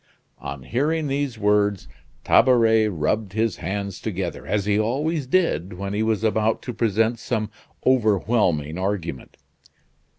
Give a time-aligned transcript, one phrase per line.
[0.39, 1.87] On hearing these words,
[2.23, 7.19] Tabaret rubbed his hands together, as he always did when he was about to present
[7.19, 7.51] some
[7.85, 9.37] overwhelming argument.